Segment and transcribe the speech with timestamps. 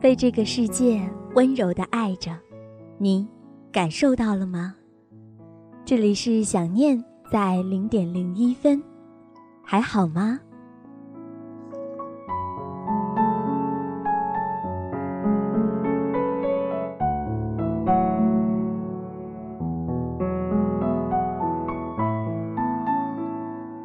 [0.00, 2.30] 被这个世界温柔的爱着，
[2.96, 3.28] 你
[3.70, 4.74] 感受到了吗？
[5.84, 8.82] 这里是想念在零点零一分，
[9.62, 10.40] 还好吗？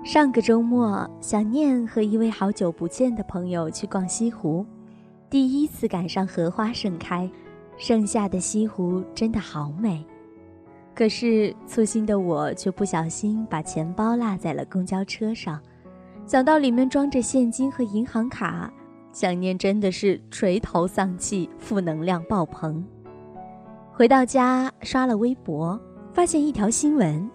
[0.06, 4.66] 上个周末，想念和一位好久不见的朋友去逛西湖。
[5.36, 7.30] 第一次赶上荷花盛开，
[7.76, 10.02] 盛夏的西湖真的好美。
[10.96, 15.62] 可是粗心的我却不小心把钱包落在了公交车上，
[16.26, 18.72] 想到里面装着现金和银行卡，
[19.12, 22.82] 想念真的是垂头丧气，负能量爆棚。
[23.92, 25.78] 回到家刷了微博，
[26.14, 27.30] 发现一条新闻：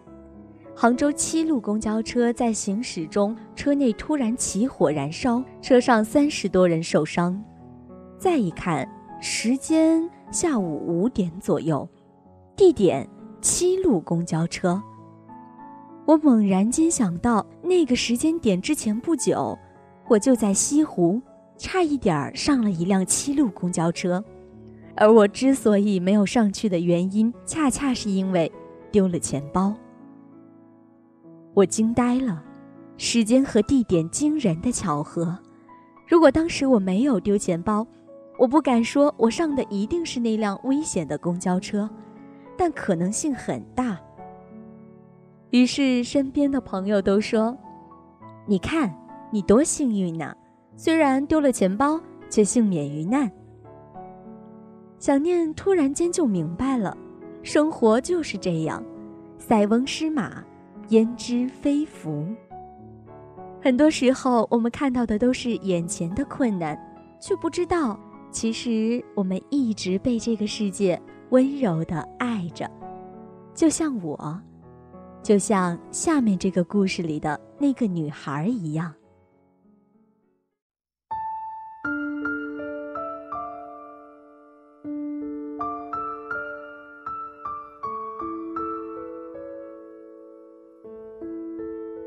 [0.75, 7.39] 杭州七路公交车在行驶中，车内突然起火燃烧，车上三十多人受伤。
[8.21, 8.87] 再一看，
[9.19, 11.89] 时间下午五点左右，
[12.55, 13.09] 地点
[13.41, 14.79] 七路公交车。
[16.05, 19.59] 我猛然间想到，那个时间点之前不久，
[20.07, 21.19] 我就在西湖，
[21.57, 24.23] 差一点儿上了一辆七路公交车。
[24.95, 28.53] 而我之所以没有上去的原因，恰恰是因为
[28.93, 29.75] 丢了钱包。
[31.55, 32.45] 我惊呆了，
[32.99, 35.39] 时间和地点惊人的巧合。
[36.07, 37.87] 如果当时我没有丢钱包，
[38.41, 41.87] 我不敢说，我上的一定是那辆危险的公交车，
[42.57, 44.01] 但可能性很大。
[45.51, 47.55] 于是身边的朋友都说
[48.49, 48.91] ：“你看，
[49.31, 50.35] 你多幸运呐！
[50.75, 52.01] 虽然丢了钱包，
[52.31, 53.31] 却幸免于难。”
[54.99, 56.97] 想念突然间就明白了，
[57.43, 58.83] 生活就是这样，
[59.37, 60.43] 塞翁失马，
[60.89, 62.27] 焉知非福。
[63.61, 66.75] 很多时候，我们看到的都是眼前的困难，
[67.21, 68.01] 却不知道。
[68.33, 72.71] 其实我们一直被这个世界温柔的爱着，
[73.55, 74.41] 就像我，
[75.23, 78.95] 就像下面这个故事里的那个女孩一样。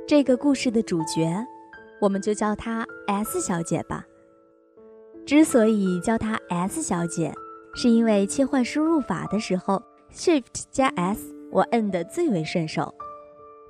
[0.07, 1.45] 这个故事的主角，
[2.00, 4.05] 我们就叫她 S 小姐吧。
[5.25, 7.34] 之所以叫她 S 小姐，
[7.73, 9.81] 是因为切换输入法的时候
[10.13, 12.94] ，Shift 加 S 我摁得最为顺手。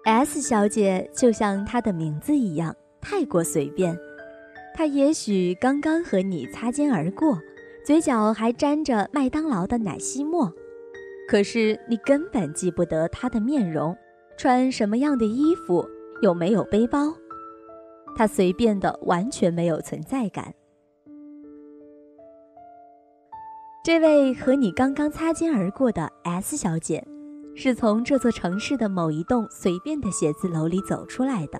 [0.03, 3.97] S 小姐就像她的名字一样，太过随便。
[4.73, 7.39] 她也许刚刚和你擦肩而过，
[7.85, 10.51] 嘴角还沾着麦当劳的奶昔沫，
[11.29, 13.95] 可是你根本记不得她的面容，
[14.35, 15.87] 穿什么样的衣服，
[16.23, 17.13] 有没有背包。
[18.17, 20.53] 她随便的完全没有存在感。
[23.83, 27.05] 这位和你刚刚擦肩而过的 S 小姐，
[27.53, 31.59] 是从这座城市的某一栋随便的写字楼里走出来的。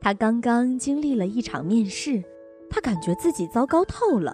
[0.00, 2.22] 她刚刚经历了一场面试，
[2.70, 4.32] 她感觉自己糟糕透了。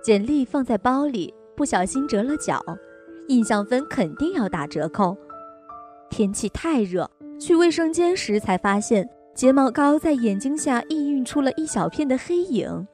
[0.00, 2.62] 简历放在包里，不小心折了角，
[3.26, 5.16] 印象分肯定要打折扣。
[6.10, 7.10] 天气太热，
[7.40, 12.86] 去卫生间时才发现睫毛膏在眼睛下氤氲出了一小片的黑影。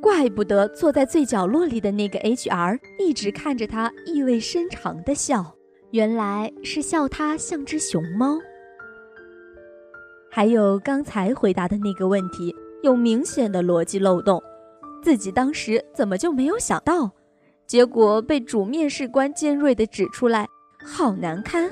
[0.00, 5.54] 怪不得坐在最角落里的那个 HR 一直看着他，意味深长的笑，
[5.90, 8.38] 原来是笑他像只熊猫。
[10.30, 14.42] 还有刚才回答的那个问题，有明显的逻辑漏洞，
[15.02, 17.10] 自己当时怎么就没有想到？
[17.66, 20.48] 结果被主面试官尖锐的指出来，
[20.84, 21.70] 好难堪。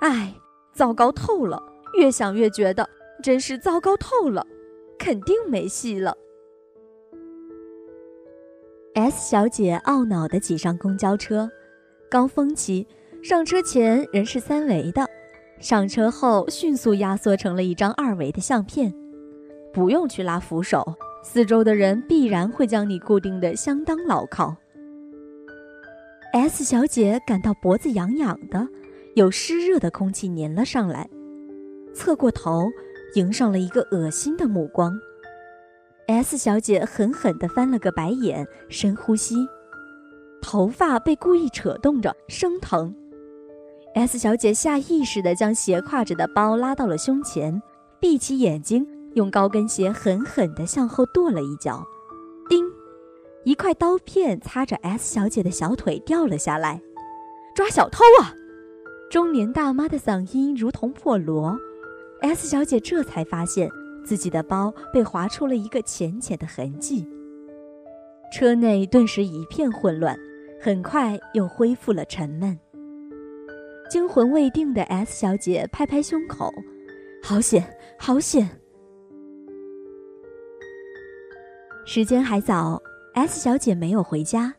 [0.00, 0.34] 唉，
[0.72, 1.62] 糟糕透了，
[1.98, 2.88] 越想越觉得
[3.22, 4.46] 真是糟糕透了，
[4.98, 6.16] 肯定没戏了。
[8.94, 11.50] S 小姐懊恼地挤上公交车，
[12.08, 12.86] 高峰期，
[13.24, 15.04] 上车前人是三维的，
[15.58, 18.94] 上车后迅速压缩成了一张二维的相片，
[19.72, 20.94] 不用去拉扶手，
[21.24, 24.56] 四周的人必然会将你固定的相当牢靠。
[26.32, 28.68] S 小姐感到脖子痒痒的，
[29.16, 31.10] 有湿热的空气粘了上来，
[31.92, 32.70] 侧过头，
[33.16, 34.96] 迎上了一个恶心的目光。
[36.06, 39.48] S 小姐狠狠地翻了个白眼，深呼吸，
[40.42, 42.94] 头发被故意扯动着，生疼。
[43.94, 47.62] S 小姐下意识地将斜挎着的包拉到了胸前，
[47.98, 51.82] 闭起眼睛，用高跟鞋狠狠地向后跺了一脚，
[52.50, 52.66] 叮！
[53.44, 56.82] 一块刀片擦着 S 小姐的小腿掉了下来。
[57.54, 58.34] 抓小偷啊！
[59.10, 61.56] 中年大妈的嗓音如同破锣。
[62.20, 63.70] S 小姐这才发现
[64.04, 67.08] 自己的包被划出了一个浅浅的痕迹。
[68.32, 70.18] 车内顿时一片混乱，
[70.60, 72.58] 很快又恢复了沉闷。
[73.88, 76.52] 惊魂未定的 S 小姐拍拍胸口，
[77.22, 77.64] 好险，
[77.98, 78.48] 好险！
[81.86, 84.52] 时间还早，S 小姐没有回家，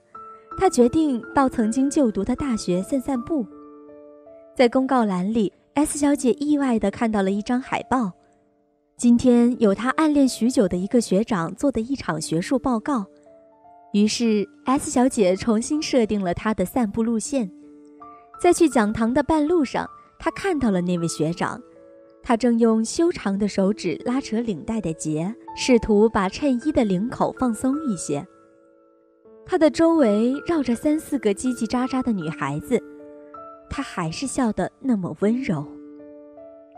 [0.57, 3.45] 她决定到曾经就读的大学散散步。
[4.55, 8.13] 在公告栏里，S 小姐意外的看到了一张海报，
[8.97, 13.05] 今天有他暗恋许久的一个学长做的一场学术报告，
[13.91, 17.51] 于是 S 小姐重新设定了她的散步路线。
[18.41, 19.85] 在去讲堂的半路上，
[20.17, 21.61] 他看到了那位学长，
[22.23, 28.25] 他正用修长的手指拉扯领带的结，试图把衬衣的领口放松一些。
[29.45, 32.81] 他的周围绕着三四个叽叽喳喳的女孩子，
[33.69, 35.67] 他还是笑得那么温柔。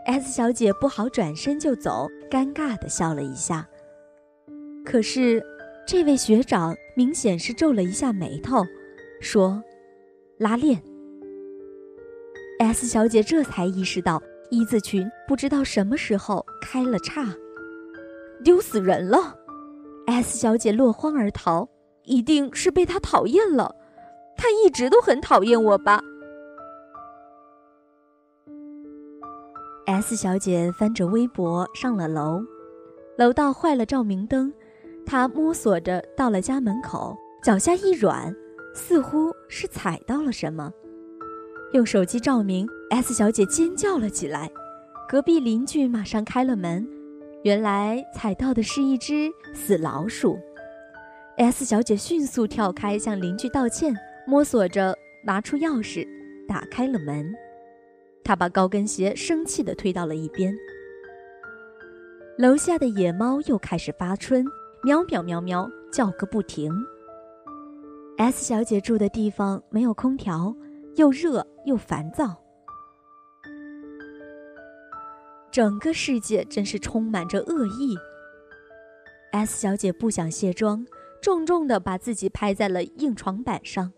[0.08, 3.68] S 小姐不好转身就走，尴尬的笑了一下。
[4.82, 5.44] 可是，
[5.86, 8.64] 这位学长明显是皱了一下眉头，
[9.20, 9.62] 说
[10.40, 10.82] ：“拉链。”
[12.58, 17.26] S 小姐这才意识到，一字裙不知道什么时候开了叉，
[18.42, 19.36] 丢死人了。
[20.06, 21.68] S 小姐落荒而逃，
[22.04, 23.74] 一定是被他讨厌了。
[24.38, 26.02] 他一直都很讨厌我吧
[29.88, 32.44] ？S 小姐翻着微博上了楼，
[33.16, 34.52] 楼道坏了照明灯，
[35.06, 38.34] 她摸索着到了家门口，脚下一软，
[38.74, 40.70] 似乎是踩到了什么。
[41.72, 44.50] 用手机照明，S 小姐尖叫了起来。
[45.08, 46.86] 隔壁邻居马上开了门，
[47.42, 50.38] 原来踩到的是一只死老鼠。
[51.38, 53.96] S 小姐迅速跳开，向邻居道歉，
[54.26, 54.94] 摸索着
[55.24, 56.06] 拿出钥匙，
[56.46, 57.34] 打开了门。
[58.28, 60.54] 她把高跟鞋生气地推到了一边。
[62.36, 64.44] 楼下的野猫又开始发春，
[64.82, 66.70] 喵喵喵喵叫个不停。
[68.18, 70.54] S 小姐住的地方没有空调。
[70.96, 72.36] 又热又烦躁，
[75.50, 77.96] 整个世界真是充满着恶意。
[79.30, 80.84] S 小姐不想卸妆，
[81.22, 83.92] 重重的把自己拍在了硬床板上，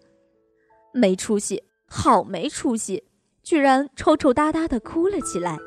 [0.93, 3.03] 没出息，好没出息，
[3.43, 5.59] 居然抽抽搭搭的哭了起来。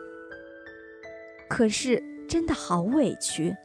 [1.50, 3.56] 可是真的好委屈。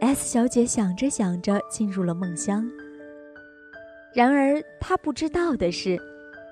[0.00, 2.64] S 小姐想着想着，进入了梦乡。
[4.14, 5.98] 然而，她不知道的是，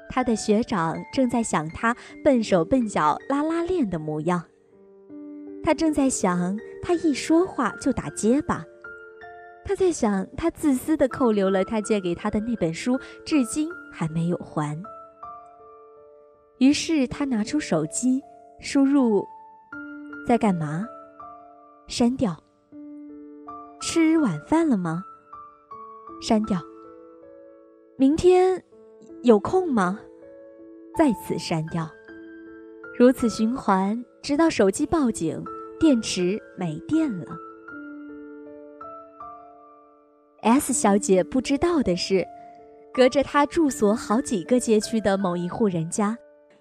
[0.08, 4.44] 他的学长正在想他笨手笨脚拉拉链的模样。
[5.62, 8.64] 他正在想他一说话就打结巴。
[9.64, 14.80] 他在想他自私的扣留了他借给他的那本书，至今还没有还。
[16.58, 18.22] 于是他拿出手机，
[18.60, 19.26] 输入
[20.26, 20.86] ：“在干嘛？”
[21.86, 22.36] 删掉。
[23.80, 25.04] 吃晚饭了吗？
[26.20, 26.58] 删掉。
[27.96, 28.62] 明天
[29.22, 30.00] 有空吗？
[30.96, 31.88] 再次删掉，
[32.98, 35.44] 如此循环，直到手机报警，
[35.78, 37.26] 电池没电了。
[40.40, 42.26] S 小姐不知道的是，
[42.94, 46.16] 隔着她住所好几个街区的某一户人家，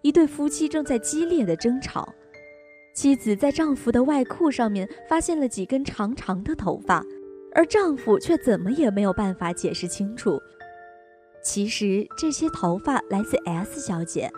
[0.06, 2.14] 一对夫妻正在激烈的争吵。
[2.94, 7.04] 妻子在丈夫的外裤上面发现了几根长长的头发，
[7.56, 10.40] 而丈夫却怎么也没有办法解释清楚。
[11.42, 14.32] 其实这些头发来自 S 小姐，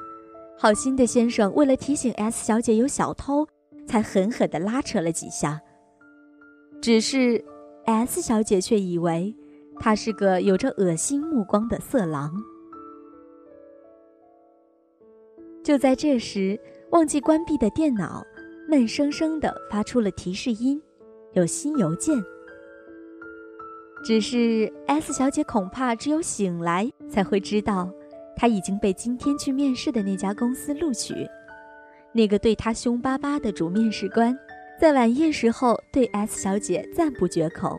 [0.57, 3.45] 好心的先生为了提醒 S 小姐有小偷，
[3.85, 5.59] 才狠狠地拉扯了几下。
[6.79, 7.43] 只是
[7.83, 9.35] S 小姐却以为
[9.81, 12.31] 他是个有着恶心目光的色狼。
[15.67, 16.57] 就在这时，
[16.91, 18.25] 忘记关闭的电脑
[18.69, 20.81] 闷生生地发出了提示音
[21.35, 22.15] ：“有新邮件。”
[24.01, 27.91] 只是 S 小姐恐怕只有醒来才会知道，
[28.33, 31.13] 她已经被今天去面试的那家公司录取。
[32.13, 34.39] 那个对她凶巴巴的主面试官，
[34.79, 37.77] 在晚宴时候对 S 小姐赞不绝口。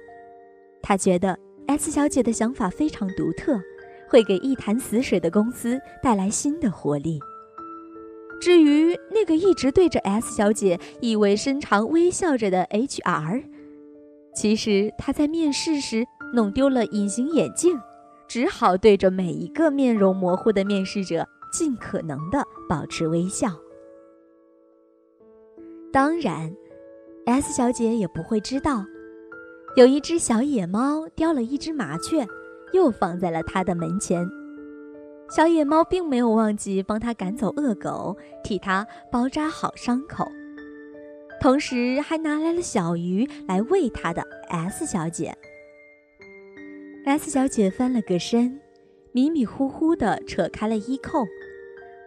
[0.83, 3.59] 他觉得 S 小姐的想法非常独特，
[4.07, 7.19] 会给一潭死水的公司带来新的活力。
[8.41, 13.45] 至于那个一直对着 S 小姐意味深长微笑着的 HR，
[14.35, 17.79] 其实他在面试时弄丢了隐形眼镜，
[18.29, 23.49] 只好对着每一个面容模糊的面试者尽可能的保持微笑。
[25.93, 26.55] 当然
[27.27, 28.85] ，S 小姐也不会知道，
[29.75, 32.27] 有一只小野猫叼了一只麻雀，
[32.73, 34.29] 又放在了他的门前。
[35.31, 40.27] 小野猫并没有忘记帮他赶走恶狗，替他包扎好伤口，
[41.39, 45.37] 同时还拿来了小鱼来喂他的 S 小姐。
[47.05, 48.59] S 小姐翻了个身，
[49.13, 51.27] 迷迷糊糊地扯开了衣扣，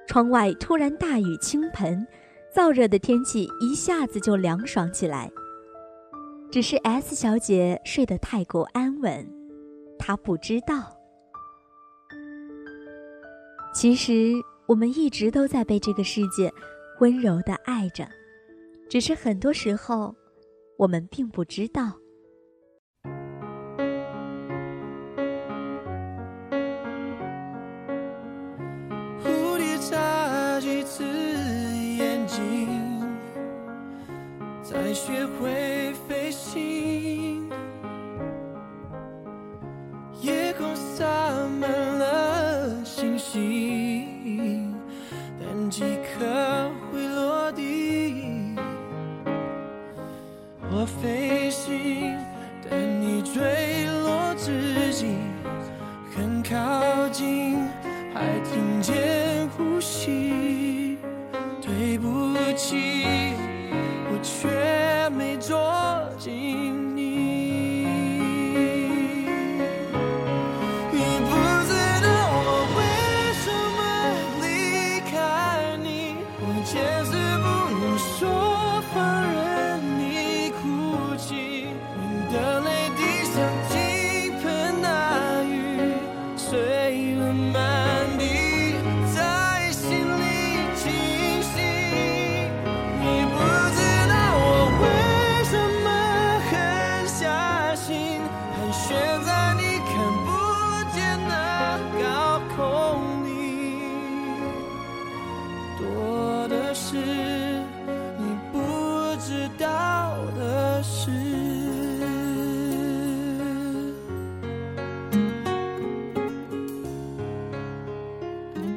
[0.08, 2.08] 窗外突然大雨倾盆，
[2.56, 5.32] 燥热的天气一下子就凉爽起来。
[6.52, 9.28] 只是 S 小姐睡得太过安稳，
[10.00, 11.01] 她不知道。
[13.74, 14.34] 其实，
[14.68, 16.52] 我们一直都在被这个世界
[17.00, 18.08] 温柔的爱着，
[18.90, 20.14] 只是很多时候，
[20.78, 21.94] 我们并不知道。
[29.24, 32.68] 蝴蝶眨几次眼睛，
[34.62, 35.50] 才学会
[66.24, 66.61] Jesus.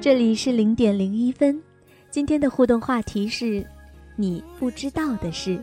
[0.04, 1.58] 这里是零点零一分，
[2.10, 3.66] 今天的互动话题是：
[4.16, 5.58] 你不知道的事。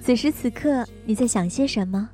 [0.00, 2.10] 此时此刻，你在想些什么？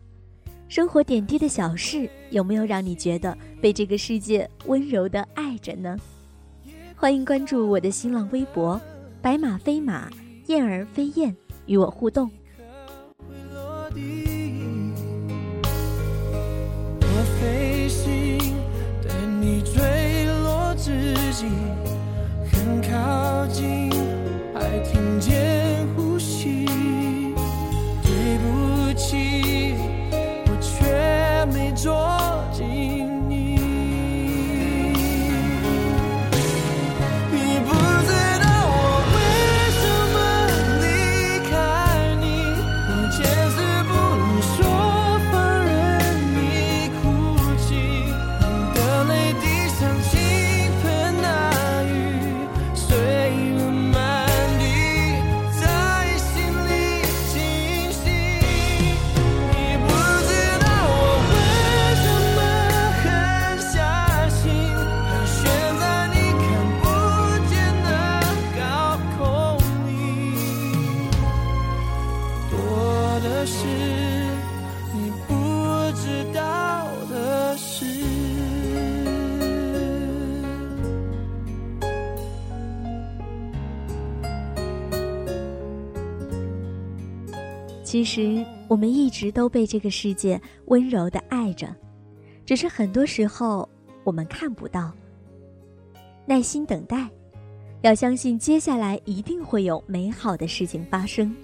[0.69, 5.97] 生活点滴的小事，有没有让你觉得被这个世界温柔的爱着呢？
[6.95, 8.79] 欢迎关注我的新浪微博
[9.23, 10.11] “白马飞马，
[10.49, 12.31] 燕儿飞燕”，与我互动。
[22.53, 23.90] 很靠近，
[87.91, 91.75] 其实，我们一直都被这个世界温柔的爱着，
[92.47, 93.69] 只是很多时候
[94.05, 94.93] 我们看不到。
[96.25, 97.11] 耐心等待，
[97.81, 101.35] 要相信接下来一定会有美好的事情发生。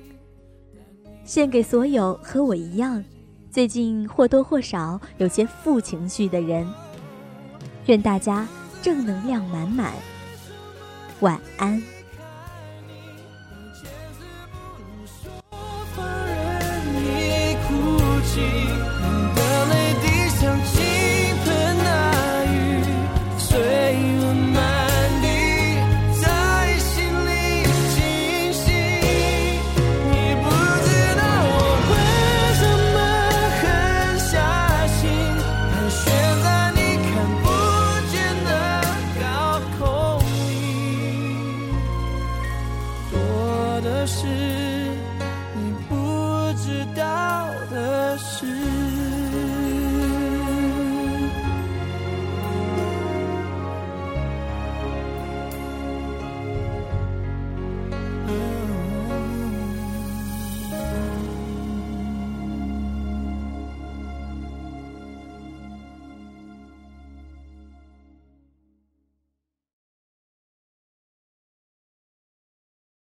[1.25, 3.03] 献给所有和我一样，
[3.51, 6.65] 最近或多或少有些负情绪的人，
[7.87, 8.47] 愿大家
[8.81, 9.93] 正能量满满。
[11.19, 11.96] 晚安。